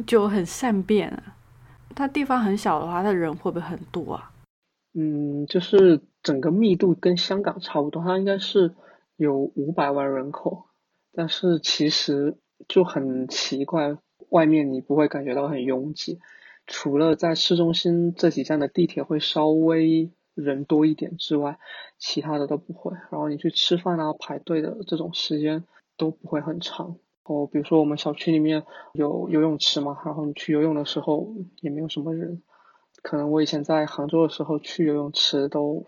[0.06, 1.36] 就很善变啊。
[1.96, 4.32] 它地方很小的话，它人会不会很多啊？
[4.94, 8.74] 嗯，就是整个密度跟香港差不多，它应该是
[9.16, 10.66] 有五百万人口，
[11.14, 13.98] 但是其实就很奇怪，
[14.30, 16.20] 外面你不会感觉到很拥挤，
[16.68, 21.60] 除了在市中心这几站的地铁会稍微人多一点之外，
[21.98, 22.92] 其他的都不会。
[23.10, 25.64] 然后你去吃饭啊、排队的这种时间
[25.98, 26.98] 都不会很长。
[27.26, 32.42] 哦，比如说我们小区里面有游泳池嘛，然后你去游泳的时候也没有什么人。
[33.02, 35.86] 可能我以前在杭州的时候去游泳池都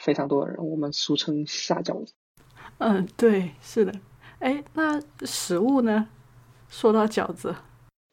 [0.00, 2.14] 非常多的人，我们俗称下饺子。
[2.78, 3.92] 嗯，对，是的。
[4.40, 6.08] 哎，那食物呢？
[6.68, 7.54] 说到饺子，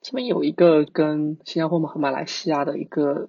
[0.01, 3.27] 这边有一个跟新加坡和马来西亚的一个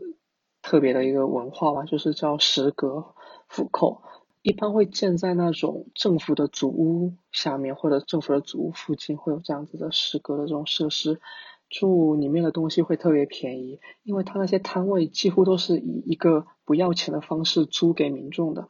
[0.63, 3.15] 特别的一个文化吧，就是叫食阁
[3.49, 4.03] 府扣。
[4.43, 11.21] 一般会建在那种政府的祖屋下面，或者政府的祖屋附近，会有这样子的食阁的这种设施。
[11.69, 18.69] 住里面的东西会特别便宜，因为他那些摊位几乎都是以一个不要钱的方式租给民众的。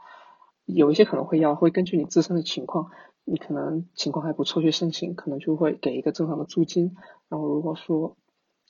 [0.64, 2.90] 有一些可能会要，会根据你自身的情况，
[3.24, 6.96] 你可能情况还不错去申请，可能就会给一个正常的租金。
[7.28, 8.16] 然后如果说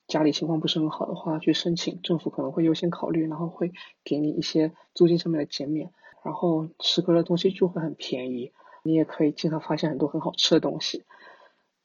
[0.07, 3.73] 家里情况不是很好的话，去申请，政府可能会优先考虑，然后会
[4.05, 5.91] 给你一些租金上面的减免。
[6.25, 8.53] 然后食阁的东西就会很便宜，
[8.83, 11.05] 你也可以经常发现很多很好吃的东西。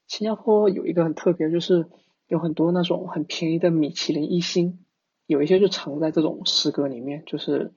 [0.06, 1.86] 新加坡有一个很特别，就是
[2.28, 4.84] 有很多那种很便宜的米其林一星，
[5.26, 7.72] 有一些就藏在这种食阁里面，就是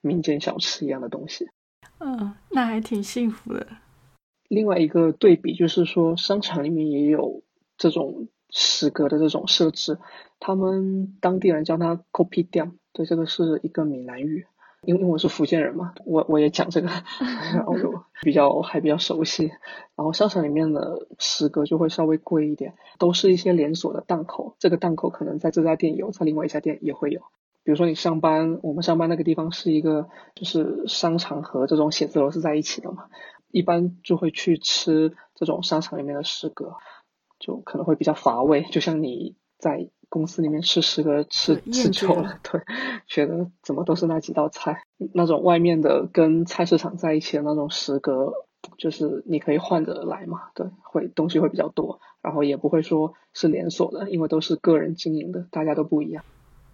[0.00, 1.48] 民间小吃一样的东西。
[1.98, 3.66] 嗯，那还挺幸福的。
[4.48, 7.42] 另外一个对比就是说，商场里面也有
[7.76, 9.98] 这种食阁的这种设置，
[10.40, 14.46] 他们当地人叫它 “kopi 店”，对，这个是一个闽南语。
[14.82, 16.88] 因为我是福建人嘛， 我我也讲这个，
[17.54, 19.46] 然后就比较还比较熟悉。
[19.94, 24.56] 然后商场里面的食阁就会稍微贵一点，都是一些连锁的档口。
[24.58, 27.20] 这个档口可能在这家店有，在另外一家店也会有。
[27.62, 33.08] 比如说你上班，我们上班那个地方是一个就是商场和这种写字楼是在一起的嘛，
[33.50, 36.76] 一般就会去吃这种商场里面的食阁，
[37.38, 39.90] 就可能会比较乏味，就像你在。
[40.10, 42.60] 公司里面吃食阁吃吃久了，对，
[43.06, 44.82] 觉得怎么都是那几道菜，
[45.14, 48.32] 那种外面的跟菜市场在一起的那种食阁，
[48.76, 56.24] 就是你可以换着来嘛，对，会东西会比较多，然后也不会说是连锁的，因为都是个人经营的，大家都不一样。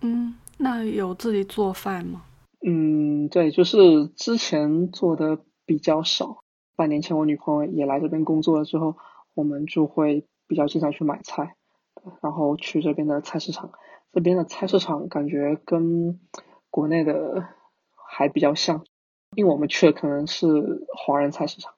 [0.01, 2.23] 嗯，那有自己做饭吗？
[2.67, 6.43] 嗯，对，就是之前做的比较少，
[6.75, 8.97] 半年前我女朋友也来这边工作了之后，
[9.35, 11.55] 我们就会比较经常去买菜。
[12.23, 13.73] 然后去这边的菜市场，
[14.13, 16.21] 这边的菜市场感觉跟
[16.71, 17.49] 国内的
[17.95, 18.85] 还比较像，
[19.35, 21.75] 因为我们去的可能是华人菜市场，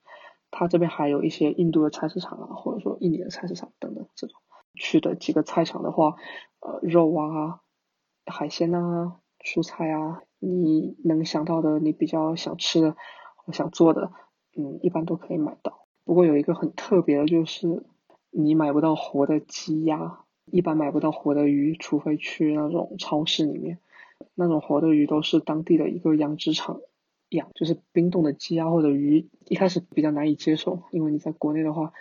[0.51, 4.41] 它这边还有一些印度的菜市场啊，或者说印尼的菜市场等等这种。
[4.75, 6.15] 去的几个菜场的话，
[6.61, 7.61] 呃，肉啊、
[8.27, 12.97] 海鲜啊、蔬菜啊，你能想到的，你比较想吃的、
[13.53, 14.13] 想做的，
[14.57, 15.87] 嗯，一般都可以买到。
[16.05, 17.85] 不过有一个很特别的就是。
[18.31, 23.79] 你买不到活的鸡鸭，一般买不到活的鱼，除非去那种超市里面。
[24.35, 26.81] 那种活的鱼都是当地的一个养殖场
[27.29, 29.29] 养，就是冰冻的鸡鸭或者鱼。
[29.47, 31.93] 一开始比较难以接受，因为你在国内的话，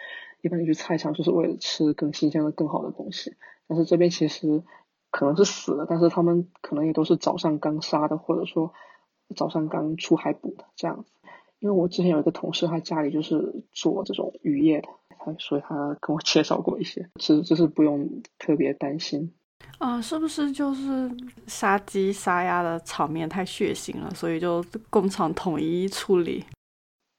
[0.42, 3.36] 一般你去菜场就是为了吃更新鲜的、更好的东西。
[3.68, 4.64] 但是这边其实
[5.12, 8.74] 可能是死了，但是他们可能也都是早上刚杀的，或者说
[9.36, 11.12] 早上刚出海捕的这样子。
[11.60, 14.90] 因为我之前有一个同事，他家里就是做这种渔业的。
[15.40, 19.34] 所以他跟我介绍过一些，其实就是不用特别担心。
[19.80, 21.10] 啊，是不是就是
[21.48, 26.44] 杀鸡杀鸭的场面太血腥了，所以就工厂统一处理？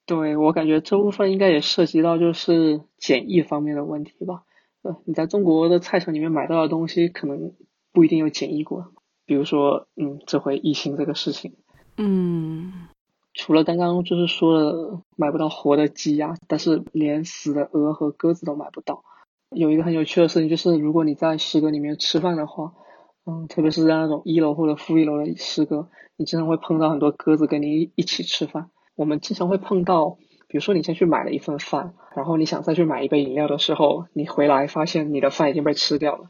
[0.07, 4.45] 对我感觉这部分应该也涉及到就是检疫方面的问题吧。
[4.83, 7.53] 呃，你在中国的菜场里面买到的东西，可能
[7.93, 8.93] 不一定有检疫过。
[9.27, 11.57] 比如说，嗯，这回疫情这个事情，
[11.97, 12.89] 嗯。
[13.35, 19.03] 除了刚刚就是说了买不到活的鸡鸭，但是连死的鹅和鸽子都买不到。
[19.51, 22.73] 有一个很有趣的事情就是，如果你在食阁里面吃饭的话，
[23.27, 28.71] 嗯，特别是在那种一楼或者负一楼的食阁，你经常会碰到很多鸽子跟你一起吃饭。
[28.95, 36.29] 我们经常会碰到，比如说你先去买了一份饭，然后你想再去买一杯饮料的时候，你回来发现你的饭已经被吃掉了。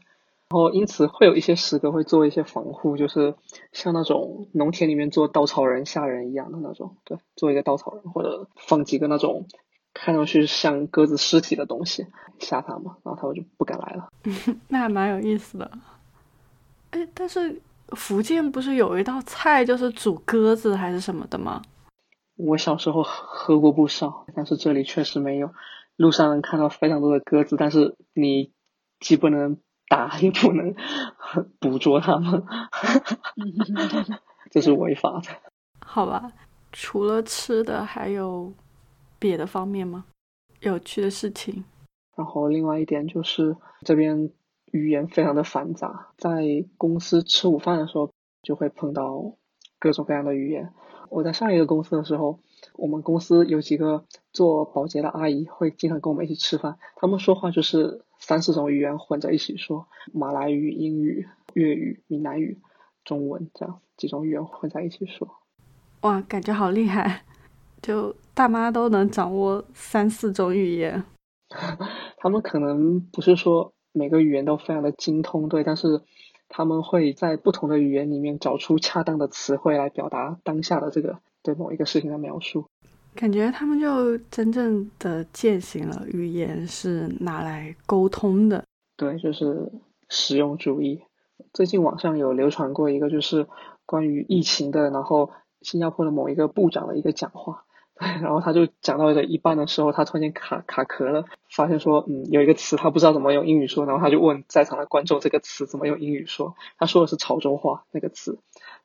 [0.51, 3.35] 然后因此会有一些食阁会做一些防护，就是
[3.71, 9.45] 像那种农田里面做稻草人吓人一样的那种，对，做一个稻草人或者放几个那种
[9.93, 12.07] 看上去像鸽子尸体的东西
[12.39, 14.09] 吓他嘛，然后他们就不敢来了。
[14.69, 15.71] 那还蛮有意思的。
[16.91, 21.61] 哎，但是福建不是有一道菜就是煮鸽子还是什么的吗？
[22.37, 25.51] 我小时候喝过不少，但是这里确实没有。
[25.95, 28.51] 路上能看到非常多的鸽子，但是你
[28.99, 29.57] 既不能
[29.89, 30.73] 打， 也不能
[31.59, 32.43] 捕捉他们，
[34.51, 35.29] 这是违法的。
[35.81, 36.31] 好吧，
[36.71, 38.53] 除了吃的，还有
[39.17, 40.05] 别的方面吗？
[40.61, 41.65] 有趣的事情。
[42.15, 44.31] 然后另外一点就是这边
[44.71, 48.11] 语言非常的繁杂，在公司吃午饭的时候
[48.43, 49.33] 就会碰到
[49.79, 50.71] 各种各样的语言。
[51.09, 52.39] 我在上一个公司的时候。
[52.73, 62.59] 我们公司有几个做保洁的阿姨会经常跟我们一起吃饭，他们说话就是三四种语言混在一起说，马来语、英语、粤语、闽南语、
[63.03, 65.27] 中文这样几种语言混在一起说。
[66.01, 67.23] 哇，感觉好厉害！
[67.81, 71.03] 就大妈都能掌握三四种语言。
[72.17, 76.01] 他们可能不是说每个语言都非常的精通，对，但是
[76.49, 81.19] 他们会在不同的语言里面找出恰当的词汇来表达当下的这个。
[81.41, 82.67] 对某一个事情的描述，
[83.15, 88.63] 感觉他们就真正的践行了语言是拿来沟通的。
[88.95, 89.71] 对，就是
[90.07, 91.01] 实用主义。
[91.53, 93.47] 最近网上有流传过一个，就是
[93.85, 97.63] 关于疫情的，然后新加坡的某一个部长的一个讲话，
[98.21, 108.39] 然后他就讲到这一半的时候，他突然间卡卡壳了，发现说，嗯，有一个词他不知道怎么用英语说，然后他就问在场的观众这个词怎么用英语说，他说的是潮州话那个词。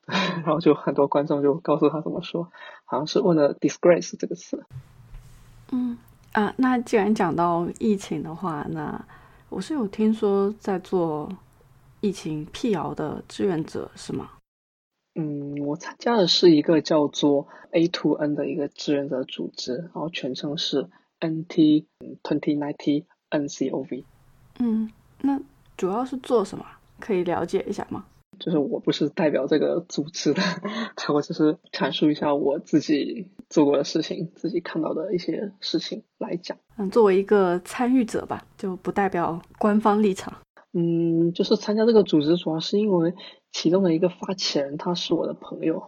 [0.45, 2.51] 然后就很多观众就告诉他怎么说，
[2.85, 4.65] 好像是问了 “disgrace” 这个词。
[5.73, 5.97] 嗯
[6.33, 9.05] 啊，那既然讲到疫情的话，那
[9.49, 11.31] 我是有听说在做
[12.01, 14.31] 疫情辟谣的志愿者，是吗？
[15.15, 20.89] 嗯，我参加的是一个叫做 A to N 的一个志愿者组织，然后全称是
[21.21, 21.87] NT
[22.23, 24.05] Twenty Ninety NCOV。
[24.59, 24.91] 嗯，
[25.21, 25.41] 那
[25.77, 26.67] 主要是做什么？
[27.01, 28.05] 可以了解一下吗？
[28.45, 30.43] 就是我不是代表这个组织的，
[31.15, 36.59] 我只是阐述一下我自己做过的事情，自己看到的一些事情来讲。
[36.77, 40.31] 嗯，作为一个参与者吧，就不代表官方立场。
[40.75, 43.15] 嗯，就是参加这个组织，主要是因为
[43.51, 45.83] 其中的一个发起人他是我的朋友，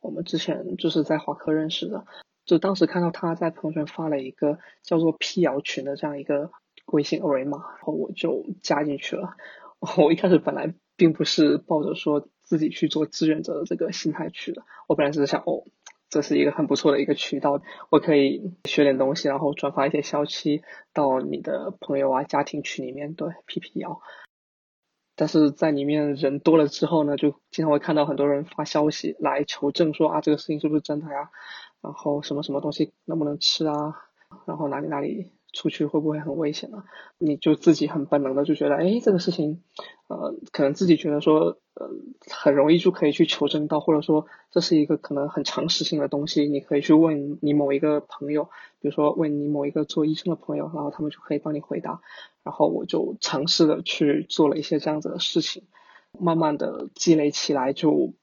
[0.00, 2.06] 我们之前就是在华科认识的，
[2.46, 6.50] 就当时看到他在朋友圈发了一个叫做辟谣群的这样一个
[6.86, 9.34] 微信二维码，然后我就加进去了。
[9.98, 10.72] 我一开始本来。
[11.00, 15.64] 并不是抱着说自己去做志愿者的这个心态去的，我本来只是想，哦，
[16.10, 24.02] 这是一个很不错的一个渠道，我可以学点东西，然后转发一些消息到你的朋友啊、家庭群里面，对，辟辟谣。
[25.16, 31.30] 但是在里面人多了之后呢，就经常会看到很多人发消息来求证，说啊，这个事情是不是真的呀？
[31.80, 33.96] 然后什么什么东西能不能吃啊？
[34.44, 35.32] 然后哪里哪里。
[35.52, 36.84] 出去会不会很危险呢？
[37.18, 39.62] 你就自己很本能的就觉得，哎，这个事情，
[40.08, 41.90] 呃，可能自己觉得说，呃，
[42.30, 48.44] 很容易就可以去求证到，或者说这是一个可能很常识性的东西，你可以去问你某一个朋友，
[48.80, 52.00] 比如说问你某一个做医生的朋友，然后他们就可以帮你回答。
[52.42, 55.64] 然后我就尝试的去做了一些这样子的事情，
[56.18, 58.14] 慢慢的积累起来，就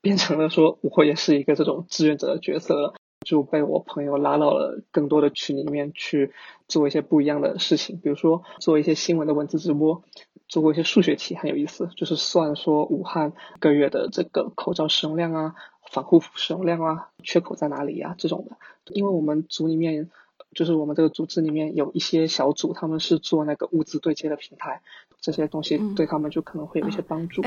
[0.00, 2.94] 变成了说我也是一个这种志愿者的角色了。
[3.26, 6.32] 就被我朋友拉到了更多的群里面去
[6.68, 10.04] 做一些不一样的事情，比如说做一些新闻的文字直播，
[10.46, 15.56] 做过一些数学题很有意思，就是算说武汉个月的这个口罩使用量啊、
[15.90, 18.56] 防护服使用量啊、缺口在哪里呀这种的。
[18.94, 20.08] 因为我们组里面，
[20.54, 24.82] 就是我们这个组织里面有一些小组，他们是做那个物资对接的平台，
[25.20, 27.42] 这些东西对他们就可能会有一些帮助。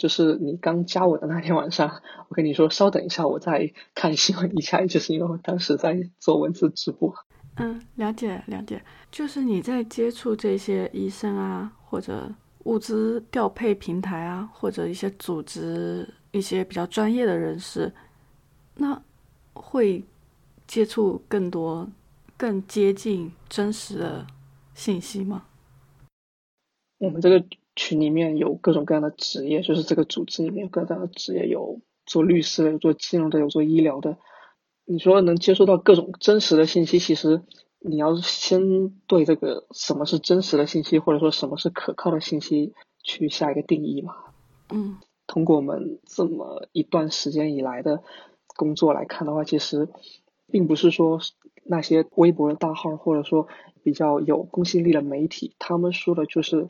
[0.00, 7.14] 就是你刚加我的那天晚上，我跟你说稍等一下，我再看新闻一下，就是因为我当时在做文字直播。
[7.56, 8.82] 嗯，了解了解。
[9.10, 12.32] 就是你在接触这些医生啊，或者
[12.64, 17.92] 物资调配平台啊，或者一些组织、一些比较专业的人士，
[18.76, 19.02] 那
[19.52, 20.02] 会
[20.66, 21.86] 接触更多、
[22.38, 24.26] 更接近真实的
[24.72, 25.44] 信息吗？
[26.96, 27.44] 我们这个。
[27.82, 34.18] 群里面有各种各样的职业，就是这个组织里面各种各样的职业，有做律师的，有做金融的，有做医疗的。
[34.84, 37.40] 你说能接收到各种真实的信息，其实
[37.78, 44.14] 你要先对这个什么是真实的信息，或者说什么是可靠的信息去下一个定义嘛。
[44.68, 48.02] 嗯，通过我们这么一段时间以来的
[48.56, 49.88] 工作来看的话，其实
[50.52, 51.18] 并不是说
[51.64, 53.48] 那些微博的大号，或者说
[53.82, 56.68] 比较有公信力的媒体，他们说的就是。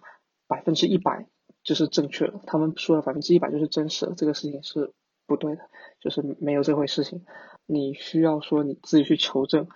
[0.51, 1.29] 百分之一百
[1.63, 4.93] 就是正确的，他们说的百分之一百就是真实的，这个事情是
[5.29, 5.63] 不对的，
[6.01, 7.25] 就是没有这回事情。
[7.67, 9.69] 你需要说你自己去求证，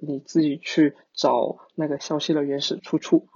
[0.00, 3.26] 你自己去找那个消息的原始出处。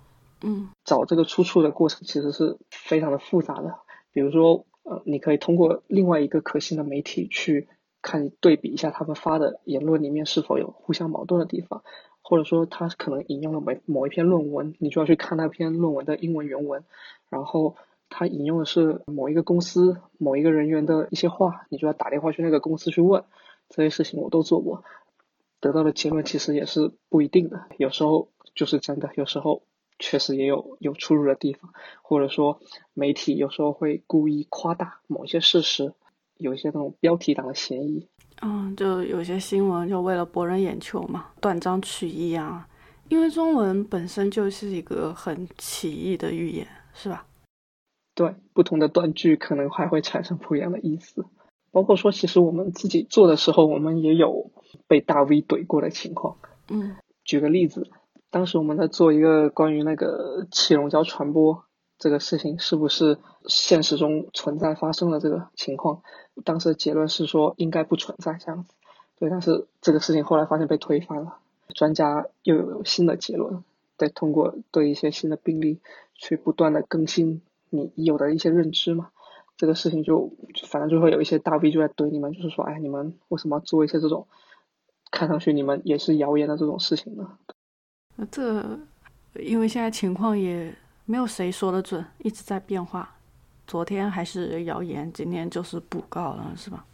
[0.43, 3.80] 嗯，找这个出处的过程其实是非常的复杂的。
[4.12, 7.68] 比如说呃，你可以通过另外一个可信的媒体去
[8.03, 11.82] 看对比一下他们发的言论里面是否有互相矛盾的地方，
[12.29, 16.83] 或者说他可能引用了某某一篇论文，你就要去看那篇论文的英文原文，
[17.31, 17.77] 然后
[18.09, 23.22] 他引用的是某一个公司某一个人员的一些话，你就要打电话去那个公司去问，
[23.68, 24.83] 这些事情我都做过，
[25.61, 29.62] 得到的结论其实也是不一定的，有时候就是真的，有时候。
[29.99, 31.72] 确实也有有出入的地方，
[32.03, 32.61] 或者说
[32.93, 35.95] 媒体有时候会故意夸大某些事实，
[36.37, 38.07] 有一些那种标题党的嫌疑。
[38.43, 42.68] 嗯，就有些新闻就为了博人眼球嘛，断章取义啊。
[43.09, 47.24] 因为中文本身就是一个很奇异的语言，是吧？
[48.14, 51.24] 对，不同的断句可能还会产生不一样的意思。
[51.70, 54.51] 包括说，其实我们自己做的时候，我们也有
[54.89, 56.37] 被大 V 怼过的情况。
[56.68, 57.89] 嗯，举个例子。
[58.28, 61.64] 当时我们在做一个关于那个气溶胶传播
[61.99, 66.03] 这个事情是不是现实中存在发生了这个情况，
[66.44, 68.74] 当时的结论是说应该不存在这样子，
[69.18, 71.38] 对，但是这个事情后来发现被推翻了，
[71.74, 73.64] 专家又有新的结论，
[73.97, 75.80] 对，通过对一些新的病例
[76.14, 77.40] 去不断的更新
[77.70, 79.11] 你已有的一些认知嘛，
[79.57, 80.32] 这个事情就
[80.68, 84.26] 反正就会有一些大 V 就在怼你们，就是说，哎，你们为什么做一些这种
[85.11, 87.38] 看上去你们也是谣言的这种事情呢？
[88.16, 88.78] 那这，
[89.40, 90.74] 因为现在情况也
[91.07, 93.16] 没有谁说的准，一直在变化。
[93.66, 96.84] 昨天还是谣言，今天就是补告了，是吧？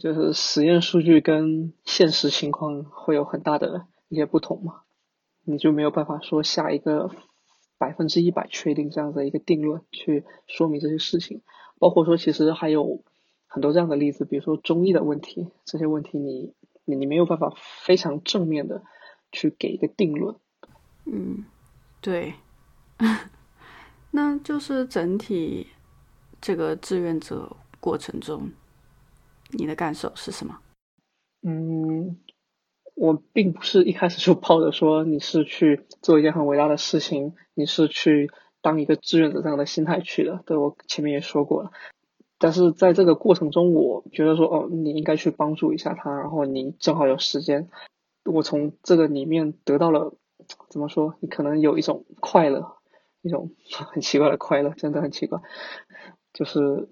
[0.00, 4.82] 就是实验数据跟现实情况会有很大的一些不同嘛，
[5.44, 7.10] 你就没有办法说下一个
[7.76, 11.42] 百分之一百确定这样的一个定论去说明这些事情。
[11.78, 13.02] 包括说，其实还有
[13.46, 16.54] 很多这样的例子，比如说中医的问题，这些问题你
[16.84, 18.82] 你你没有办法非常正面的。
[19.34, 20.36] 去给一个定论，
[21.06, 21.46] 嗯，
[22.02, 22.34] 对，
[24.12, 25.68] 那就是整体
[26.40, 28.50] 这个志愿者过程中，
[29.50, 30.58] 你的感受是什么？
[31.42, 32.18] 嗯，
[32.94, 38.30] 我并不是一开始就抱着说你是去做一件很伟大的事情，你是去
[38.60, 40.42] 当一个志愿者这样的心态去的。
[40.46, 41.72] 对我前面也说过了，
[42.38, 47.68] 但是在这个过程中，我觉得说哦，你应该去帮助一下他，然后你正好有时间。
[48.24, 50.14] 我从这个里面得到了，
[50.68, 51.16] 怎么说？
[51.20, 52.76] 你可能有一种快乐，
[53.22, 53.50] 一种
[53.92, 55.40] 很奇怪的快乐，真的很奇怪。
[56.32, 56.88] 就是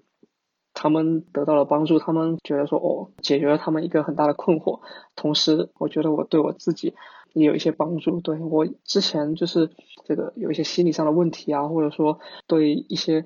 [0.73, 4.81] 他们得到了帮助，他们觉得说哦，解决了他们一个很大的困惑。
[5.15, 6.95] 同时，我觉得我对我自己
[7.33, 8.21] 也有一些帮助。
[8.21, 9.69] 对我之前就是
[10.05, 13.25] 这个有一些心理上的问题啊，或者说对一些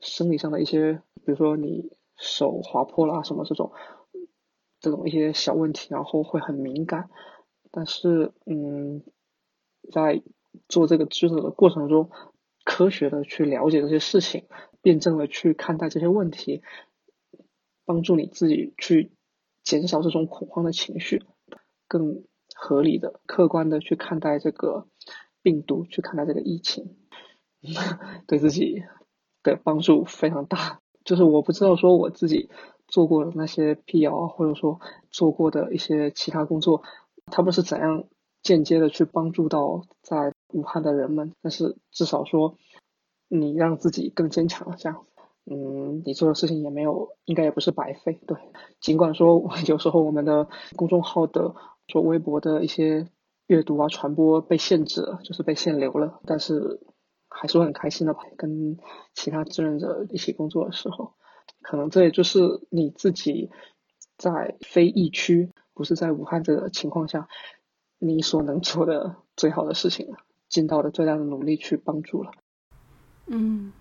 [0.00, 3.72] 生理上的一些，比如说你手划破了什么这种，
[4.80, 7.08] 这种一些小问题，然后会很敏感。
[7.72, 9.02] 但是，嗯，
[9.92, 10.22] 在
[10.68, 12.10] 做这个知识的过程中，
[12.66, 14.44] 科学的去了解这些事情，
[14.82, 16.62] 辩证的去看待这些问题，
[17.84, 19.12] 帮助你自己去
[19.62, 21.22] 减少这种恐慌的情绪，
[21.86, 24.88] 更合理的、客观的去看待这个
[25.42, 26.96] 病毒，去看待这个疫情，
[28.26, 28.82] 对自己
[29.44, 30.80] 的帮助非常大。
[31.04, 32.50] 就是我不知道说我自己
[32.88, 36.82] 做过的那些辟谣，或者说做过的一些其他工作。
[37.26, 38.04] 他们是怎样
[38.42, 41.34] 间接的去帮助到在武汉的人们？
[41.42, 42.56] 但是至少说，
[43.28, 45.04] 你让自己更坚强了，这样，
[45.44, 48.18] 嗯，你做的事情也没有，应该也不是白费。
[48.26, 48.38] 对，
[48.80, 51.54] 尽管说有时候我们的公众号的、
[51.88, 53.08] 说微博的一些
[53.46, 56.80] 阅读啊、传播被限制了，就是被限流了，但是
[57.28, 58.20] 还是会很开心的吧？
[58.36, 58.78] 跟
[59.14, 61.14] 其他志愿者一起工作的时候，
[61.60, 62.40] 可能这也就是
[62.70, 63.50] 你自己
[64.16, 65.52] 在非疫区。
[65.76, 67.28] 不是在武汉的情况下，
[67.98, 70.16] 你所能做的最好的事情了，
[70.48, 72.30] 尽到了最大的努力去帮助了。
[73.26, 73.72] 嗯，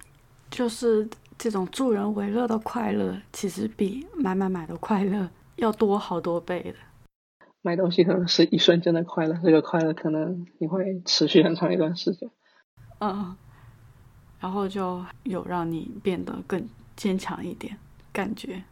[0.49, 1.07] 就是
[1.38, 6.76] 这种助人为乐的快乐，其实比买买买的快乐要多好多倍的。
[7.61, 12.30] 买东西可能是一瞬间的快乐，这个快乐可能你会持续很长一段时间。
[12.99, 13.36] 嗯，
[14.39, 17.78] 然后就有让你变得更坚强一点
[18.13, 18.63] 感觉。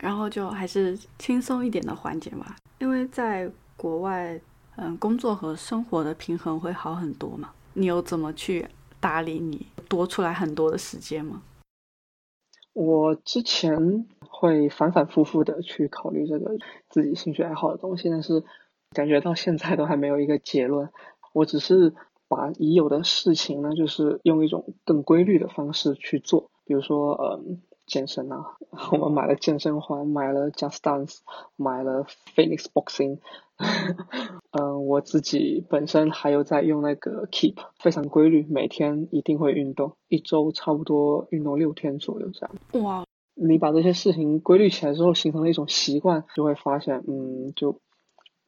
[0.00, 4.40] 然后就还是轻松一点的环节嘛，因为在国外，
[4.82, 7.50] 嗯，工作和生活的平衡会好很多嘛。
[7.74, 8.66] 你有怎么去
[8.98, 11.42] 打理你多出来很多的时间吗？
[12.72, 16.56] 我之前会反反复复的去考虑这个
[16.88, 18.42] 自己兴趣爱好的东西，但是
[18.92, 20.88] 感觉到现在都还没有一个结论。
[21.34, 21.94] 我只是
[22.26, 27.60] 把已有的事情呢，就是用一种更规律的方式去做，比如说，嗯。
[27.90, 28.56] 健身啊，
[28.92, 31.18] 我们买了健身环，买了 Just Dance，
[31.56, 33.18] 买了 Phoenix Boxing。
[34.52, 42.84] 嗯，我自己本身还有在用那个 Keep，非常规律，每天一定会运动，一周差不多运动六天左右这样。
[42.84, 43.04] 哇！
[43.34, 47.80] 你把这些事情规律起来之后，形成了一种习惯，就会发现，嗯，就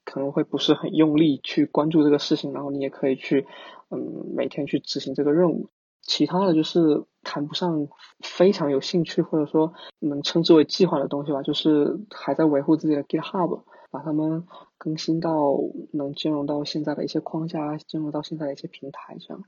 [0.05, 3.47] 可能会不是很用力去关注这个事情，然后你也可以去，
[3.91, 5.69] 嗯，每天去执行这个任务。
[6.01, 7.89] 其他的就是谈不上
[8.21, 14.47] 非常有兴趣，或者说能称之为计划的东西吧，就是还在维护自己的 GitHub，把它们
[14.79, 15.31] 更新到
[15.93, 19.45] 能兼容到现在的一些框架，兼容到现在的一些平台这样。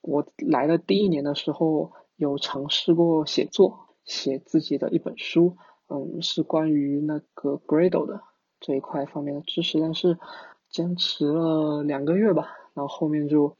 [0.00, 5.56] 我来的第一年的时候，有尝试过写作，写自己的一本书，
[5.88, 8.20] 嗯，是关于那个 Gradle 的
[8.58, 10.18] 这一块方面的知识，但是
[10.68, 13.56] 坚持了两个月吧，然后后面就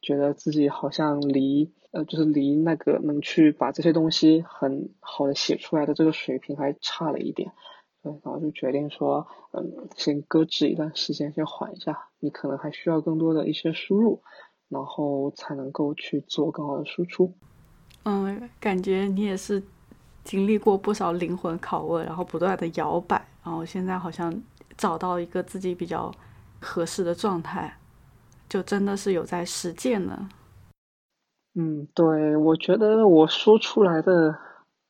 [0.00, 1.72] 觉得自己好像离。
[1.92, 7.52] 呃，就是离那个能去把这些东西很好的写出来的这个水平还差了一点，
[8.02, 12.08] 对，然后就决定说，嗯，先搁置一段时间，先缓一下。
[12.18, 14.22] 你可能还需要更多的一些输入，
[14.70, 17.34] 然后才能够去做更好的输出。
[18.04, 19.62] 嗯，感觉你也是
[20.24, 24.34] 经历过不少灵魂拷问，然后不断的摇摆，然后现在好像
[24.78, 26.10] 找到一个自己比较
[26.58, 27.76] 合适的状态，
[28.52, 30.28] 就真的是有在实践了。
[31.54, 34.38] 嗯，对，我觉得我说出来的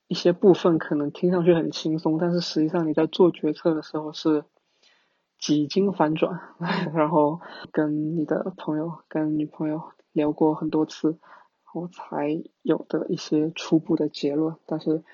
[0.09, 4.45] 一些部分可能听上去很轻松，但是实际上你在做决策的时候是
[5.39, 6.41] 几经反转，
[6.93, 7.41] 然后
[7.71, 11.21] 跟你的朋友、跟女朋友聊过很多次，
[11.73, 15.05] 我才有的一些初步的结论，但是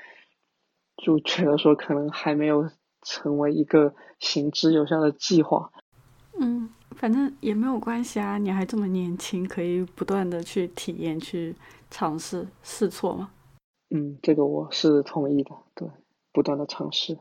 [0.96, 2.70] 就觉得说可能还没有
[3.02, 5.70] 成为一个行之有效的计划。
[6.40, 6.70] 嗯。
[6.96, 11.54] 反正也没有关系啊，你还这么年轻，可以不断的去体验、去
[11.90, 13.30] 尝试、试错嘛。
[13.90, 15.88] 嗯，这个我是同意的，对，
[16.32, 17.18] 不断的尝试。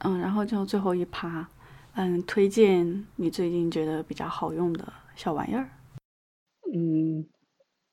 [0.00, 1.48] 嗯，然后就最后一趴，
[1.94, 5.70] 嗯，推荐你最近觉得比较好用的小玩意儿。
[6.72, 7.26] 嗯，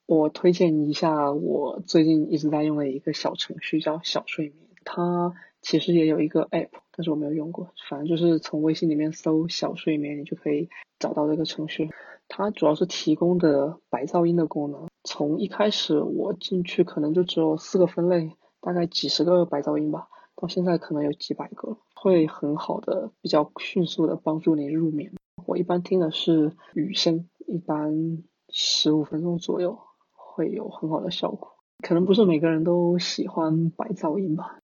[0.06, 4.58] 我推荐一下我最近一直在用的一个小程序，叫小睡眠。
[4.84, 7.72] 它其实也有一个 app，但是我没有用过。
[7.88, 10.68] 反正就是从微信里面搜“小睡眠”，你就可以
[10.98, 11.90] 找到这个程序。
[12.28, 14.86] 它主要是提供的白噪音的功能。
[15.04, 25.12] 从一开始我进去可能就只有四个分类，大概几十个白噪音吧，到现在可能有几百个，会很好的、比较迅速的帮助你入眠。
[25.46, 29.78] 我一般听的是雨声，一般十五分钟左右
[30.14, 31.56] 会有很好的效果。
[31.82, 34.60] 可能不是每个人都喜欢白噪音吧。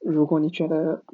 [0.00, 1.04] 如果你觉得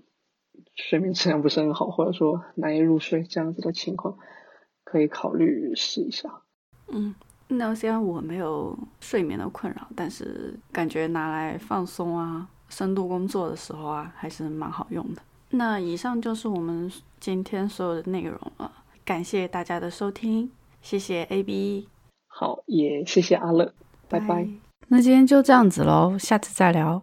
[0.74, 4.16] 睡眠质量不是很好，或者说难以入睡这样子的情况，
[4.84, 6.42] 可以考虑试一下。
[6.88, 7.14] 嗯，
[7.48, 15.22] 那虽然我没有睡眠的困扰，但是感觉拿来放松啊、深度工作的时候啊，还是蛮好用的。
[15.50, 18.70] 那以上就是我们今天所有的内容了，
[19.04, 20.50] 感谢大家的收听，
[20.80, 21.88] 谢谢 A B，
[22.28, 23.72] 好，也谢谢阿乐，
[24.08, 24.48] 拜拜。
[24.88, 27.02] 那今天就这样子喽，下次再聊。